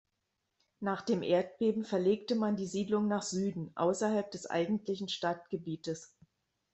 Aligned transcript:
Nach 0.79 1.03
dem 1.03 1.21
Erdbeben 1.21 1.83
verlegte 1.85 2.33
man 2.33 2.55
die 2.55 2.65
Siedlung 2.65 3.07
nach 3.07 3.21
Süden, 3.21 3.71
außerhalb 3.75 4.31
des 4.31 4.47
eigentlichen 4.49 5.09
Stadtgebietes. 5.09 6.15